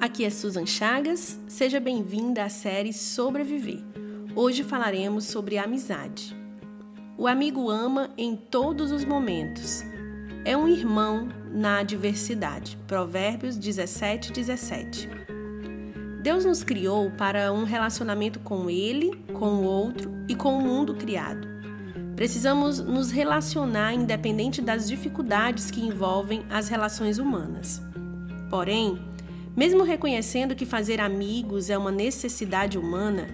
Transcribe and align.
Aqui 0.00 0.24
é 0.24 0.30
Susan 0.30 0.64
Chagas, 0.64 1.40
seja 1.48 1.80
bem-vinda 1.80 2.44
à 2.44 2.48
série 2.48 2.92
Sobreviver. 2.92 3.82
Hoje 4.32 4.62
falaremos 4.62 5.24
sobre 5.24 5.58
amizade. 5.58 6.36
O 7.16 7.26
amigo 7.26 7.68
ama 7.68 8.08
em 8.16 8.36
todos 8.36 8.92
os 8.92 9.04
momentos. 9.04 9.82
É 10.44 10.56
um 10.56 10.68
irmão 10.68 11.28
na 11.50 11.80
adversidade. 11.80 12.78
Provérbios 12.86 13.56
17, 13.56 14.32
17. 14.32 15.08
Deus 16.22 16.44
nos 16.44 16.62
criou 16.62 17.10
para 17.10 17.52
um 17.52 17.64
relacionamento 17.64 18.38
com 18.38 18.70
Ele, 18.70 19.16
com 19.36 19.56
o 19.56 19.64
outro 19.64 20.12
e 20.28 20.36
com 20.36 20.56
o 20.56 20.62
mundo 20.62 20.94
criado. 20.94 21.48
Precisamos 22.14 22.78
nos 22.78 23.10
relacionar 23.10 23.94
independente 23.94 24.62
das 24.62 24.86
dificuldades 24.86 25.72
que 25.72 25.80
envolvem 25.80 26.44
as 26.48 26.68
relações 26.68 27.18
humanas. 27.18 27.82
Porém, 28.48 28.96
mesmo 29.56 29.82
reconhecendo 29.82 30.54
que 30.54 30.66
fazer 30.66 31.00
amigos 31.00 31.70
é 31.70 31.76
uma 31.76 31.90
necessidade 31.90 32.78
humana, 32.78 33.26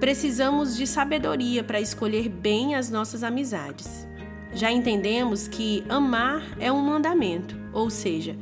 precisamos 0.00 0.76
de 0.76 0.86
sabedoria 0.86 1.64
para 1.64 1.80
escolher 1.80 2.28
bem 2.28 2.74
as 2.74 2.90
nossas 2.90 3.22
amizades. 3.22 4.06
Já 4.52 4.70
entendemos 4.70 5.46
que 5.46 5.84
amar 5.88 6.42
é 6.58 6.72
um 6.72 6.80
mandamento, 6.80 7.56
ou 7.72 7.90
seja, 7.90 8.36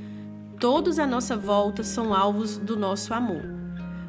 todos 0.61 0.99
à 0.99 1.07
nossa 1.07 1.37
volta 1.37 1.83
são 1.83 2.15
alvos 2.15 2.57
do 2.57 2.77
nosso 2.77 3.13
amor. 3.13 3.43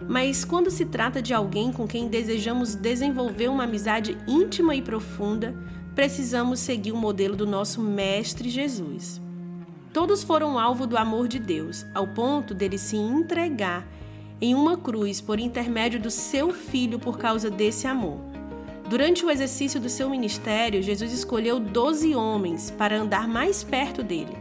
Mas 0.07 0.45
quando 0.45 0.71
se 0.71 0.85
trata 0.85 1.21
de 1.21 1.33
alguém 1.33 1.71
com 1.71 1.85
quem 1.87 2.07
desejamos 2.07 2.75
desenvolver 2.75 3.49
uma 3.49 3.65
amizade 3.65 4.17
íntima 4.27 4.73
e 4.73 4.81
profunda, 4.81 5.53
precisamos 5.93 6.59
seguir 6.59 6.91
o 6.91 6.97
modelo 6.97 7.35
do 7.35 7.45
nosso 7.45 7.81
Mestre 7.81 8.49
Jesus. 8.49 9.21
Todos 9.97 10.23
foram 10.23 10.59
alvo 10.59 10.85
do 10.85 10.95
amor 10.95 11.27
de 11.27 11.39
Deus, 11.39 11.83
ao 11.91 12.05
ponto 12.05 12.53
dele 12.53 12.77
se 12.77 12.95
entregar 12.95 13.83
em 14.39 14.53
uma 14.53 14.77
cruz 14.77 15.19
por 15.19 15.39
intermédio 15.39 15.99
do 15.99 16.11
seu 16.11 16.53
filho 16.53 16.99
por 16.99 17.17
causa 17.17 17.49
desse 17.49 17.87
amor. 17.87 18.19
Durante 18.87 19.25
o 19.25 19.31
exercício 19.31 19.79
do 19.79 19.89
seu 19.89 20.07
ministério, 20.07 20.83
Jesus 20.83 21.11
escolheu 21.11 21.59
doze 21.59 22.13
homens 22.13 22.69
para 22.69 22.95
andar 22.95 23.27
mais 23.27 23.63
perto 23.63 24.03
dele. 24.03 24.37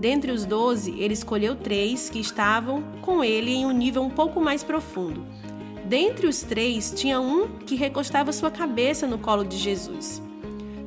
Dentre 0.00 0.32
os 0.32 0.44
doze, 0.44 0.98
ele 0.98 1.14
escolheu 1.14 1.54
três 1.54 2.10
que 2.10 2.18
estavam 2.18 2.82
com 3.00 3.22
ele 3.22 3.52
em 3.52 3.64
um 3.64 3.70
nível 3.70 4.02
um 4.02 4.10
pouco 4.10 4.40
mais 4.40 4.64
profundo. 4.64 5.24
Dentre 5.84 6.26
os 6.26 6.42
três, 6.42 6.92
tinha 6.92 7.20
um 7.20 7.46
que 7.58 7.76
recostava 7.76 8.32
sua 8.32 8.50
cabeça 8.50 9.06
no 9.06 9.18
colo 9.18 9.44
de 9.44 9.56
Jesus. 9.56 10.25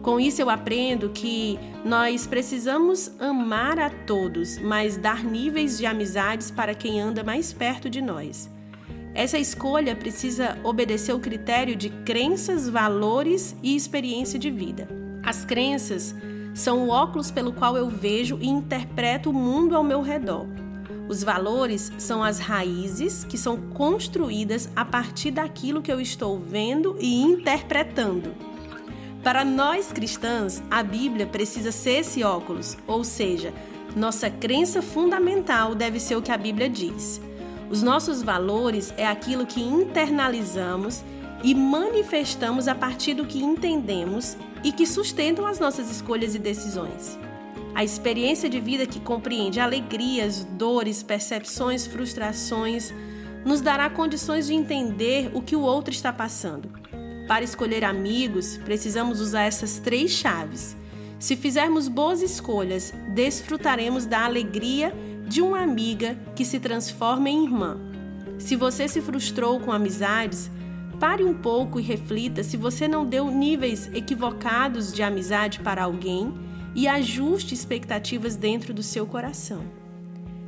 Com 0.02 0.20
isso 0.20 0.42
eu 0.42 0.50
aprendo 0.50 1.10
que 1.10 1.60
nós 1.84 2.26
precisamos 2.26 3.12
amar 3.20 3.78
a 3.80 3.90
todos, 3.90 4.58
mas 4.58 4.96
dar 4.96 5.24
níveis 5.24 5.78
de 5.78 5.86
amizades 5.86 6.50
para 6.50 6.74
quem 6.74 7.02
anda 7.02 7.24
mais 7.24 7.52
perto 7.52 7.90
de 7.90 8.02
nós. 8.02 8.50
Essa 9.14 9.38
escolha 9.38 9.96
precisa 9.96 10.58
obedecer 10.64 11.14
o 11.14 11.20
critério 11.20 11.76
de 11.76 11.90
crenças, 11.90 12.70
valores 12.70 13.56
e 13.62 13.76
experiência 13.76 14.40
de 14.40 14.50
vida. 14.50 14.88
As 15.22 15.44
crenças 15.44 16.16
são 16.54 16.88
o 16.88 16.90
óculos 16.90 17.30
pelo 17.30 17.52
qual 17.52 17.76
eu 17.76 17.90
vejo 17.90 18.38
e 18.40 18.48
interpreto 18.48 19.30
o 19.30 19.34
mundo 19.34 19.76
ao 19.76 19.84
meu 19.84 20.02
redor. 20.02 20.48
Os 21.10 21.24
valores 21.24 21.92
são 21.98 22.24
as 22.24 22.40
raízes 22.40 23.24
que 23.24 23.38
são 23.38 23.58
construídas 23.58 24.70
a 24.76 24.86
partir 24.86 25.32
daquilo 25.32 25.82
que 25.82 25.92
eu 25.92 26.00
estou 26.00 26.40
vendo 26.40 26.96
e 27.00 27.22
interpretando. 27.22 28.34
Para 29.24 29.44
nós 29.44 29.92
cristãs, 29.92 30.64
a 30.72 30.82
Bíblia 30.82 31.28
precisa 31.28 31.74
ser 31.74 32.00
esse 32.00 32.24
óculos, 32.24 32.78
ou 32.88 33.04
seja, 33.04 33.54
nossa 33.94 34.30
crença 34.30 34.82
fundamental 34.82 35.76
deve 35.76 36.00
ser 36.00 36.16
o 36.16 36.22
que 36.22 36.32
a 36.32 36.38
Bíblia 36.38 36.70
diz. 36.70 37.20
Os 37.70 37.84
nossos 37.84 38.24
valores 38.24 38.94
é 38.96 39.06
aquilo 39.06 39.46
que 39.46 39.62
internalizamos 39.62 41.04
e 41.44 41.54
manifestamos 41.54 42.70
a 42.70 42.74
partir 42.74 43.14
do 43.14 43.26
que 43.26 43.44
entendemos 43.44 44.38
e 44.64 44.72
que 44.72 44.88
sustentam 44.88 45.46
as 45.46 45.60
nossas 45.60 45.92
escolhas 45.92 46.34
e 46.34 46.40
decisões. 46.40 47.20
A 47.76 47.84
experiência 47.84 48.50
de 48.50 48.60
vida 48.60 48.86
que 48.88 49.02
compreende 49.02 49.60
alegrias, 49.60 50.46
dores, 50.46 51.04
percepções, 51.04 51.86
frustrações, 51.86 52.94
nos 53.46 53.60
dará 53.60 53.90
condições 53.90 54.48
de 54.48 54.54
entender 54.54 55.30
o 55.34 55.42
que 55.42 55.58
o 55.58 55.62
outro 55.62 55.94
está 55.94 56.12
passando 56.12 56.89
para 57.30 57.46
escolher 57.46 57.86
amigos, 57.86 58.58
precisamos 58.66 59.22
usar 59.22 59.44
essas 59.44 59.78
três 59.78 60.10
chaves. 60.10 60.76
Se 61.20 61.36
fizermos 61.36 61.88
boas 61.88 62.24
escolhas, 62.24 62.92
desfrutaremos 63.14 64.08
da 64.08 64.26
alegria 64.26 64.92
de 65.28 65.40
uma 65.40 65.62
amiga 65.62 66.18
que 66.36 66.44
se 66.44 66.60
transforma 66.60 67.30
em 67.30 67.44
irmã. 67.44 67.78
Se 68.40 68.56
você 68.56 68.88
se 68.88 69.00
frustrou 69.00 69.60
com 69.60 69.72
amizades, 69.72 70.50
pare 71.00 71.24
um 71.24 71.36
pouco 71.36 71.80
e 71.80 71.84
reflita 71.84 72.42
se 72.42 72.58
você 72.58 72.88
não 72.88 73.06
deu 73.06 73.30
níveis 73.30 73.92
equivocados 73.94 74.92
de 74.92 75.04
amizade 75.04 75.60
para 75.60 75.84
alguém 75.84 76.34
e 76.74 76.88
ajuste 76.88 77.54
expectativas 77.54 78.36
dentro 78.36 78.74
do 78.74 78.82
seu 78.82 79.06
coração. 79.06 79.64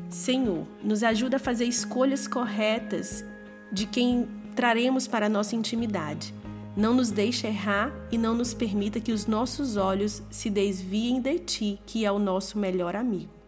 Senhor, 0.09 0.66
nos 0.84 1.03
ajuda 1.03 1.36
a 1.38 1.40
fazer 1.40 1.66
escolhas 1.66 2.28
corretas 2.28 3.24
de 3.72 3.86
quem 3.86 4.28
traremos 4.56 5.06
para 5.06 5.28
a 5.28 5.30
nossa 5.30 5.56
intimidade 5.56 6.41
não 6.75 6.93
nos 6.93 7.11
deixe 7.11 7.47
errar 7.47 7.91
e 8.11 8.17
não 8.17 8.33
nos 8.33 8.53
permita 8.53 8.99
que 8.99 9.11
os 9.11 9.27
nossos 9.27 9.77
olhos 9.77 10.23
se 10.29 10.49
desviem 10.49 11.19
de 11.19 11.39
ti, 11.39 11.79
que 11.85 12.05
é 12.05 12.11
o 12.11 12.19
nosso 12.19 12.57
melhor 12.57 12.95
amigo. 12.95 13.41